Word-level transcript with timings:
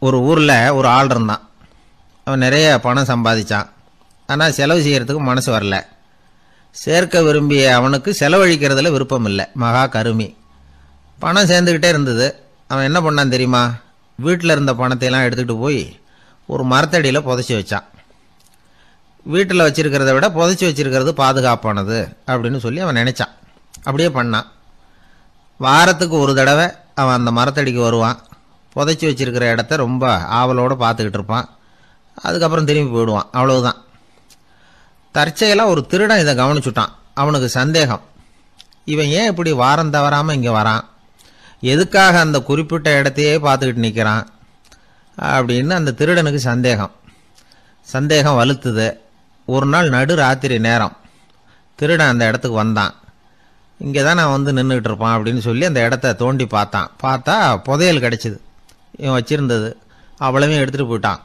ஒரு 0.00 0.20
ஊரில் 0.20 0.68
ஒரு 0.68 0.88
ஆள் 0.88 1.10
இருந்தான். 1.10 1.48
அவன் 2.24 2.38
நிறைய 2.38 2.80
பணம் 2.80 3.04
சம்பாதிச்சான். 3.04 3.68
ஆனால் 4.26 4.52
செலவு 4.52 4.80
செய்கிறதுக்கு 4.80 5.18
மனசு 5.18 5.52
வரல. 5.52 5.82
சேர்க்க 6.70 7.22
விரும்பிய 7.22 7.74
அவனுக்கு 7.74 8.16
செலவழிக்கிறதுல 8.20 8.90
விருப்பம் 8.90 9.24
இல்லை. 9.24 9.46
மகா 9.54 9.86
கருமி. 9.86 10.36
பணம் 11.18 11.46
சேர்ந்துக்கிட்டே 11.46 11.88
இருந்தது. 11.88 12.44
அவன் 12.68 12.84
என்ன 12.84 13.00
பண்ணான் 13.00 13.28
தெரியுமா? 13.28 13.72
வீட்டில் 14.16 14.50
இருந்த 14.50 14.74
பணத்தையெல்லாம் 14.74 15.28
எடுத்துக்கிட்டு 15.28 15.60
போய் 15.60 16.00
ஒரு 16.46 16.64
மரத்தடியில் 16.64 17.26
புதைச்சி 17.26 17.54
வச்சான். 17.58 17.84
வீட்டில் 19.22 19.60
வச்சுருக்கிறத 19.60 20.12
விட 20.12 20.28
புதைச்சி 20.28 20.68
வச்சிருக்கிறது 20.68 21.10
பாதுகாப்பானது 21.12 22.16
அப்படின்னு 22.26 22.58
சொல்லி 22.58 22.80
அவன் 22.80 22.96
நினச்சான். 22.96 23.34
அப்படியே 23.76 24.08
பண்ணான். 24.08 24.46
வாரத்துக்கு 25.58 26.18
ஒரு 26.18 26.34
தடவை 26.34 26.66
அவன் 26.94 27.26
அந்த 27.26 27.30
மரத்தடிக்கு 27.30 27.82
வருவான். 27.82 28.18
புதைச்சி 28.74 29.06
வச்சிருக்கிற 29.08 29.40
இடத்த 29.40 29.76
ரொம்ப 29.76 30.16
ஆவலோடு 30.16 30.74
பார்த்துக்கிட்டு 30.74 31.18
இருப்பான். 31.20 31.48
அதுக்கப்புறம் 32.14 32.64
திரும்பி 32.64 32.92
போயிடுவான். 32.96 33.28
அவ்வளவுதான். 33.32 33.78
தற்செயலாக 35.12 35.68
ஒரு 35.68 35.86
திருடன் 35.86 36.18
இதை 36.18 36.34
கவனிச்சுட்டான். 36.34 36.92
அவனுக்கு 37.14 37.48
சந்தேகம். 37.48 38.02
இவன் 38.84 39.06
ஏன் 39.06 39.26
இப்படி 39.26 39.52
வாரம் 39.52 39.90
தவறாமல் 39.90 40.34
இங்கே 40.34 40.48
வரான்? 40.48 40.84
எதுக்காக 41.60 42.20
அந்த 42.20 42.42
குறிப்பிட்ட 42.42 42.98
இடத்தையே 42.98 43.36
பார்த்துக்கிட்டு 43.36 43.84
நிற்கிறான் 43.86 44.28
அப்படின்னு 45.18 45.70
அந்த 45.70 45.94
திருடனுக்கு 45.98 46.40
சந்தேகம். 46.50 46.92
சந்தேகம் 47.82 48.38
வலுத்துது. 48.40 48.96
ஒரு 49.46 49.66
நாள் 49.66 49.88
நடு 49.88 50.14
ராத்திரி 50.14 50.58
நேரம். 50.58 50.96
திருடன் 51.74 52.08
அந்த 52.08 52.26
இடத்துக்கு 52.26 52.56
வந்தான். 52.56 52.94
இங்கே 53.78 54.02
தான் 54.02 54.16
நான் 54.16 54.42
வந்து 54.42 54.52
நின்றுக்கிட்டு 54.52 54.90
இருப்பான் 54.90 55.14
அப்படின்னு 55.16 55.38
சொல்லி 55.38 55.64
அந்த 55.64 55.80
இடத்த 55.84 56.12
தோண்டி 56.12 56.46
பார்த்தான். 56.46 56.90
பார்த்தா 57.02 57.56
புதையல் 57.56 58.02
கிடச்சிது. 58.06 58.38
இவன் 59.00 59.22
வச்சிருந்தது. 59.22 59.74
அவ்வளவையும் 60.18 60.64
எடுத்துகிட்டு 60.64 60.90
போயிட்டான். 60.90 61.20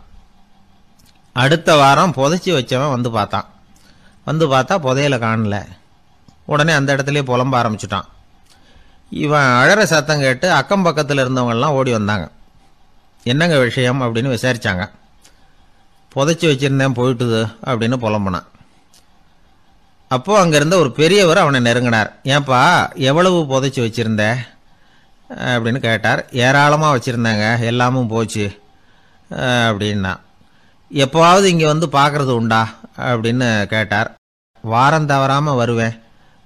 அடுத்த 1.33 1.75
வாரம் 1.75 2.13
புதைச்சி 2.13 2.51
வச்சவன் 2.57 2.89
வந்து 2.89 3.11
பார்த்தான். 3.11 3.45
வந்து 4.25 4.51
பார்த்தா 4.51 4.83
புதையலை 4.85 5.17
காணல. 5.17 5.65
உடனே 6.45 6.73
அந்த 6.73 6.95
இடத்துலையே 6.95 7.27
புலம்ப 7.29 7.55
ஆரம்பிச்சிட்டான். 7.61 8.05
இவன் 9.09 9.41
அழற 9.41 9.83
சத்தம் 9.83 10.19
கேட்டு 10.19 10.51
அக்கம் 10.51 10.83
பக்கத்தில் 10.83 11.17
இருந்தவங்கெல்லாம் 11.17 11.75
ஓடி 11.79 11.91
வந்தாங்க. 11.91 12.29
என்னங்க 13.23 13.59
விஷயம் 13.59 14.01
அப்படின்னு 14.01 14.33
விசாரிச்சாங்க. 14.35 14.89
புதைச்சி 16.15 16.47
வச்சிருந்தேன் 16.51 16.97
போயிட்டுது 16.97 17.55
அப்படின்னு 17.65 17.97
புலம்புனான். 17.97 18.45
அப்போது 20.07 20.41
அங்கேருந்த 20.45 20.73
ஒரு 20.73 20.91
பெரியவர் 20.91 21.37
அவனை 21.37 21.59
நெருங்கினார். 21.59 22.13
ஏன்பா 22.23 22.95
எவ்வளவு 22.95 23.45
புதைச்சி 23.49 23.83
வச்சுருந்தேன் 23.85 24.37
அப்படின்னு 25.29 25.77
கேட்டார். 25.77 26.29
ஏராளமாக 26.31 26.97
வச்சுருந்தாங்க. 26.97 27.65
எல்லாமும் 27.65 28.07
போச்சு. 28.07 28.61
அப்படின்னா. 29.31 30.15
எப்போவாவது 30.93 31.43
இங்கே 31.43 31.65
வந்து 31.65 31.87
பார்க்குறது 31.87 32.31
உண்டா? 32.31 32.69
அப்படின்னு 32.97 33.65
கேட்டார். 33.65 34.13
வாரம் 34.61 35.05
தவறாமல் 35.05 35.55
வருவேன். 35.55 35.99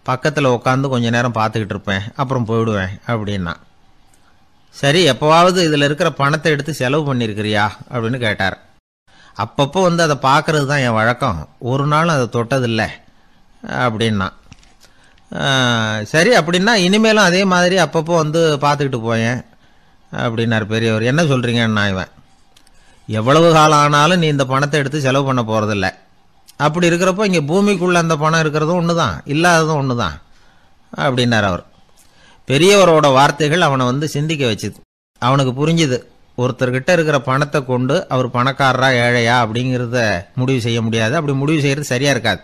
பக்கத்தில் 0.04 0.46
உட்காந்து 0.46 0.90
கொஞ்ச 0.90 1.10
நேரம் 1.10 1.34
பார்த்துக்கிட்டு 1.34 1.66
இருப்பேன். 1.66 2.02
அப்புறம் 2.16 2.48
போயிடுவேன். 2.48 3.00
அப்படின்னா. 3.08 3.54
சரி 4.70 5.10
எப்போவாவது 5.10 5.50
இதில் 5.50 5.82
இருக்கிற 5.82 6.12
பணத்தை 6.12 6.52
எடுத்து 6.52 6.74
செலவு 6.74 7.14
பண்ணியிருக்கிறியா? 7.14 7.72
அப்படின்னு 7.92 8.18
கேட்டார். 8.18 8.60
அப்பப்போ 9.38 9.82
வந்து 9.82 10.04
அதை 10.04 10.16
பார்க்கறது 10.16 10.66
தான் 10.66 10.78
என் 10.78 10.94
வழக்கம். 10.94 11.48
ஒரு 11.60 11.88
நாளும் 11.88 12.16
அதை 12.16 12.42
தொட்டதில்லை. 12.42 12.88
அப்படின்னா. 13.68 14.30
சரி 16.12 16.32
அப்படின்னா 16.40 16.74
இனிமேலும் 16.86 17.28
அதே 17.30 17.42
மாதிரி 17.54 17.76
அப்பப்போ 17.86 18.14
வந்து 18.24 18.42
பார்த்துக்கிட்டு 18.64 19.00
போயேன் 19.08 19.40
அப்படின்னார் 20.12 20.66
பெரியவர். 20.74 21.04
என்ன 21.12 21.22
சொல்கிறீங்கன்னு 21.32 21.78
நான் 21.80 21.92
இவன். 21.94 22.12
எவ்வளவு 23.10 23.48
காலம் 23.58 23.82
ஆனாலும் 23.84 24.22
நீ 24.22 24.28
இந்த 24.36 24.46
பணத்தை 24.54 24.80
எடுத்து 24.82 25.06
செலவு 25.08 25.28
பண்ண 25.28 25.42
போகிறதில்ல 25.50 25.88
அப்படி 26.66 26.86
இருக்கிறப்போ 26.90 27.26
இங்கே 27.30 27.42
பூமிக்குள்ளே 27.50 28.00
அந்த 28.04 28.16
பணம் 28.24 28.42
இருக்கிறதும் 28.44 28.80
ஒன்று 28.82 28.96
தான் 29.02 29.16
இல்லாததும் 29.34 29.80
ஒன்று 29.82 29.96
தான் 30.04 30.16
அப்படின்னார் 31.04 31.48
அவர். 31.50 31.64
பெரியவரோட 32.48 33.08
வார்த்தைகள் 33.18 33.66
அவனை 33.68 33.84
வந்து 33.92 34.06
சிந்திக்க 34.16 34.44
வச்சுது. 34.52 34.78
அவனுக்கு 35.22 35.52
புரிஞ்சுது 35.62 35.98
ஒருத்தர்கிட்ட 36.38 36.90
இருக்கிற 36.98 37.18
பணத்தை 37.30 37.60
கொண்டு 37.70 37.96
அவர் 38.14 38.28
பணக்காரரா 38.36 38.90
ஏழையா 39.06 39.36
அப்படிங்கிறத 39.44 40.00
முடிவு 40.42 40.62
செய்ய 40.66 40.80
முடியாது. 40.88 41.14
அப்படி 41.20 41.34
முடிவு 41.42 41.62
செய்கிறது 41.66 41.92
சரியாக 41.94 42.16
இருக்காது. 42.16 42.42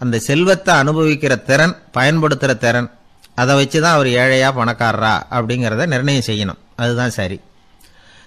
அந்த 0.00 0.18
செல்வத்தை 0.18 0.74
அனுபவிக்கிற 0.74 1.42
திறன் 1.42 1.74
பயன்படுத்துகிற 1.96 2.54
திறன் 2.54 2.88
அதை 3.34 3.54
வச்சு 3.58 3.80
தான் 3.80 3.94
அவர் 3.96 4.06
ஏழையா 4.06 4.48
பணக்காரரா 4.58 5.12
அப்படிங்கிறத 5.36 5.86
நிர்ணயம் 5.86 6.28
செய்யணும். 6.28 6.58
அதுதான் 6.76 7.10
சரி. 7.10 7.40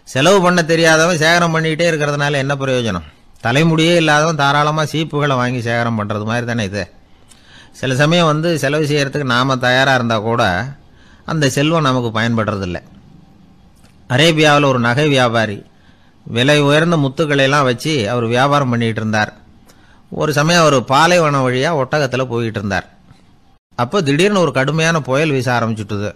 செலவு 0.08 0.42
பண்ண 0.42 0.60
தெரியாதவன் 0.64 1.20
சேகரம் 1.24 1.54
பண்ணிக்கிட்டே 1.56 1.86
இருக்கிறதுனால 1.92 2.40
என்ன 2.44 2.54
பிரயோஜனம்? 2.56 3.08
தலைமுடியே 3.44 3.96
இல்லாதவன் 3.96 4.36
தாராளமாக 4.36 4.92
சீப்புகளை 4.94 5.36
வாங்கி 5.42 5.62
சேகரம் 5.70 6.00
பண்ணுறது 6.00 6.26
மாதிரி 6.30 6.46
தானே 6.46 6.64
இது. 6.64 6.84
சில 7.80 7.96
சமயம் 7.96 8.26
வந்து 8.26 8.60
செலவு 8.64 8.86
செய்கிறதுக்கு 8.86 9.34
நாம் 9.36 9.60
தயாராக 9.60 9.96
இருந்தால் 9.96 10.26
கூட 10.30 10.44
அந்த 11.26 11.50
செல்வம் 11.50 11.88
நமக்கு 11.90 12.10
பயன்படுறதில்ல. 12.20 12.78
அரேபியாவில் 14.10 14.70
ஒரு 14.72 14.80
நகை 14.80 15.08
வியாபாரி 15.08 15.60
விலை 16.26 16.58
உயர்ந்த 16.62 16.98
முத்துக்களை 16.98 17.44
எல்லாம் 17.50 17.64
வச்சு 17.64 18.10
அவர் 18.10 18.26
வியாபாரம் 18.26 18.72
பண்ணிகிட்டு 18.74 19.02
இருந்தார். 19.04 19.32
ஒரு 20.16 20.34
சமயம் 20.34 20.62
அவர் 20.62 20.84
பாலைவனம் 20.84 21.42
வழியாக 21.42 21.80
ஒட்டகத்தில் 21.84 22.32
போய்கிட்டு 22.32 22.60
இருந்தார். 22.62 22.88
அப்போ 23.76 24.02
திடீர்னு 24.02 24.40
ஒரு 24.40 24.52
கடுமையான 24.52 25.02
புயல் 25.02 25.30
வீச 25.30 25.60
ஆரம்பிச்சுட்டுது. 25.60 26.16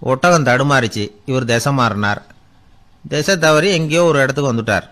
ஒட்டகம் 0.00 0.46
தடுமாறிச்சு. 0.46 1.10
இவர் 1.26 1.44
திசை 1.44 1.72
மாறினார். 1.72 2.22
திசை 3.08 3.38
தவறி 3.38 3.70
எங்கேயோ 3.70 4.04
ஒரு 4.04 4.18
இடத்துக்கு 4.18 4.52
வந்துட்டார். 4.52 4.82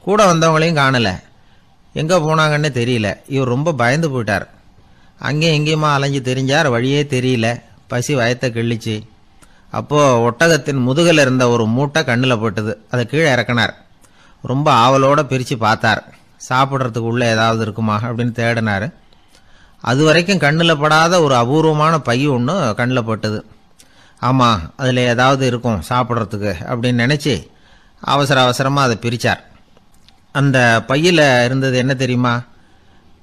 கூட 0.00 0.34
வந்தவங்களையும் 0.34 0.80
காணலை. 0.82 1.14
எங்கே 1.92 2.16
போனாங்கன்னே 2.16 2.70
தெரியல. 2.80 3.14
இவர் 3.26 3.48
ரொம்ப 3.48 3.72
பயந்து 3.72 4.08
போயிட்டார். 4.08 4.46
அங்கேயும் 5.18 5.56
எங்கேயுமா 5.58 5.92
அலைஞ்சு 5.92 6.20
தெரிஞ்சார். 6.20 6.70
வழியே 6.70 7.02
தெரியல. 7.02 7.62
பசி 7.86 8.14
வயத்தை 8.14 8.48
கிள்ளிச்சு. 8.58 9.06
அப்போது 9.70 10.30
ஒட்டகத்தின் 10.30 10.82
முதுகில் 10.82 11.18
இருந்த 11.18 11.48
ஒரு 11.48 11.66
மூட்டை 11.66 12.04
கண்ணில் 12.04 12.42
பட்டுது. 12.42 12.74
அதை 12.90 13.06
கீழே 13.06 13.34
இறக்கினார். 13.34 13.74
ரொம்ப 14.42 14.72
ஆவலோடு 14.72 15.26
பிரித்து 15.26 15.58
பார்த்தார். 15.58 16.14
சாப்பிட்றதுக்கு 16.48 17.10
உள்ளே 17.12 17.26
ஏதாவது 17.26 17.62
இருக்குமா 17.62 17.96
அப்படின்னு 18.02 18.34
தேடினார். 18.40 18.86
அது 19.80 20.04
வரைக்கும் 20.04 20.38
கண்ணில் 20.38 20.78
படாத 20.78 21.22
ஒரு 21.22 21.34
அபூர்வமான 21.34 21.98
பை 21.98 22.28
ஒன்று 22.28 22.74
கண்ணில் 22.76 23.08
பட்டுது. 23.08 23.40
ஆமாம் 24.20 24.60
அதில் 24.76 24.96
ஏதாவது 24.96 25.46
இருக்கும் 25.46 25.82
சாப்பிட்றதுக்கு 25.88 26.52
அப்படின்னு 26.70 27.02
நினச்சி 27.04 27.34
அவசர 28.00 28.40
அவசரமாக 28.40 28.86
அதை 28.86 28.96
பிரித்தார் 29.00 29.42
அந்த 30.32 30.58
பையில் 30.86 31.22
இருந்தது 31.44 31.76
என்ன 31.76 31.94
தெரியுமா? 31.94 32.42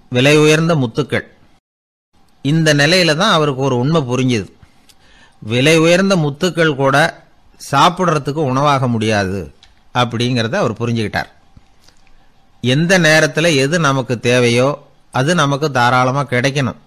விலை 0.10 0.38
உயர்ந்த 0.38 0.76
முத்துக்கள். 0.76 1.26
இந்த 2.42 2.74
நிலையில 2.74 3.16
தான் 3.16 3.32
அவருக்கு 3.32 3.62
ஒரு 3.62 3.76
உண்மை 3.78 4.02
புரிஞ்சுது. 4.02 4.48
விலை 5.40 5.78
உயர்ந்த 5.78 6.16
முத்துக்கள் 6.16 6.76
கூட 6.76 6.98
சாப்பிட்றதுக்கு 7.72 8.42
உணவாக 8.52 8.88
முடியாது 8.88 9.40
அப்படிங்கிறத 9.94 10.54
அவர் 10.54 10.80
புரிஞ்சுக்கிட்டார். 10.82 11.30
எந்த 12.72 12.98
நேரத்தில் 12.98 13.50
எது 13.64 13.80
நமக்கு 13.80 14.20
தேவையோ 14.20 14.68
அது 15.12 15.36
நமக்கு 15.36 15.72
தாராளமாக 15.72 16.28
கிடைக்கணும். 16.36 16.80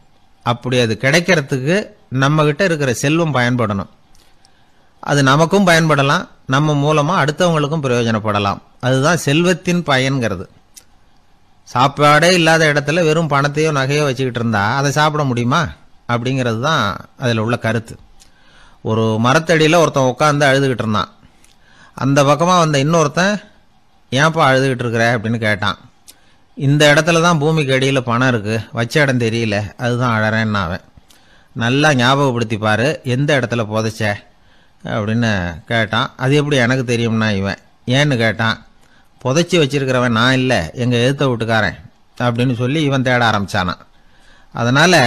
அப்படி 0.43 0.77
அது 0.81 0.95
கிடைக்கிறதுக்கு 1.01 1.77
நம்மக்கிட்ட 2.21 2.63
இருக்கிற 2.69 2.93
செல்வம் 2.95 3.35
பயன்படணும். 3.35 3.91
அது 5.01 5.23
நமக்கும் 5.23 5.67
பயன்படலாம். 5.67 6.25
நம்ம 6.47 6.75
மூலமாக 6.75 7.25
அடுத்தவங்களுக்கும் 7.25 7.85
பிரயோஜனப்படலாம். 7.87 8.61
அதுதான் 8.81 9.17
செல்வத்தின் 9.17 9.83
பயன்கிறது. 9.83 10.45
சாப்பாடே 11.65 12.35
இல்லாத 12.35 12.73
இடத்துல 12.73 13.05
வெறும் 13.05 13.31
பணத்தையோ 13.31 13.71
நகையோ 13.79 14.05
வச்சுக்கிட்டு 14.05 14.41
இருந்தா 14.41 14.77
அதை 14.77 14.91
சாப்பிட 14.91 15.25
முடியுமா? 15.25 15.63
அப்படிங்கிறது 16.09 16.61
தான் 16.61 16.83
அதில் 17.19 17.39
உள்ள 17.39 17.59
கருத்து. 17.59 17.97
ஒரு 18.83 19.05
மரத்தடியில் 19.19 19.83
ஒருத்தன் 19.83 20.11
உட்காந்து 20.13 20.45
அழுதுகிட்டு 20.49 20.85
இருந்தான். 20.85 21.13
அந்த 21.95 22.25
பக்கமாக 22.25 22.59
வந்த 22.59 22.79
இன்னொருத்தன் 22.85 23.35
ஏன்ப்பா 24.13 24.43
அழுதுகிட்டு 24.49 24.85
இருக்கிற 24.85 25.19
அப்படின்னு 25.19 25.39
கேட்டான். 25.39 25.79
இந்த 26.55 26.95
இடத்துல 26.95 27.23
தான் 27.23 27.39
பூமிக்கு 27.39 27.75
அடியில் 27.75 28.03
பணம் 28.03 28.31
இருக்குது 28.33 28.65
வச்ச 28.73 29.01
இடம் 29.01 29.21
தெரியல. 29.21 29.57
அதுதான் 29.77 30.15
அழறேன்னு 30.17 30.61
அவன். 30.67 30.85
நல்லா 31.53 31.95
ஞாபகப்படுத்தி 31.95 32.59
பாரு 32.59 33.01
எந்த 33.05 33.39
இடத்துல 33.39 33.63
புதைச்ச 33.73 34.15
அப்படின்னு 34.85 35.31
கேட்டான். 35.67 36.11
அது 36.17 36.35
எப்படி 36.35 36.57
எனக்கு 36.57 36.85
தெரியும்னா 36.93 37.37
இவன். 37.37 37.61
ஏன்னு 37.87 38.17
கேட்டான். 38.17 38.67
புதைச்சி 39.25 39.57
வச்சிருக்கிறவன் 39.63 40.17
நான் 40.19 40.35
இல்லை 40.35 40.61
எங்கள் 40.73 41.05
எழுத்த 41.07 41.29
வீட்டுக்காரன் 41.31 41.79
அப்படின்னு 42.19 42.55
சொல்லி 42.55 42.83
இவன் 42.83 43.03
தேட 43.03 43.31
ஆரம்பித்தானான் 43.31 43.83
அதனால் 44.53 45.01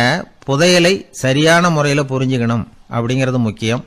புதையலை 0.48 1.06
சரியான 1.12 1.69
முறையில் 1.69 2.10
புரிஞ்சுக்கணும் 2.12 2.68
அப்படிங்கிறது 2.92 3.38
முக்கியம். 3.38 3.86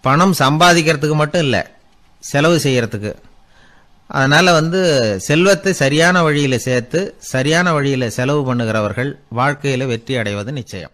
பணம் 0.00 0.34
சம்பாதிக்கிறதுக்கு 0.38 1.14
மட்டும் 1.14 1.42
இல்லை 1.42 1.62
செலவு 2.18 2.56
செய்கிறதுக்கு 2.64 3.12
அதனால் 4.18 4.56
வந்து 4.58 4.80
செல்வத்தை 5.28 5.72
சரியான 5.82 6.22
வழியில் 6.22 6.64
சேர்த்து 6.66 7.00
சரியான 7.32 7.72
வழியில் 7.72 8.14
செலவு 8.18 8.42
பண்ணுகிறவர்கள் 8.48 9.10
வாழ்க்கையில் 9.40 9.90
வெற்றி 9.92 10.16
அடைவது 10.22 10.52
நிச்சயம். 10.52 10.92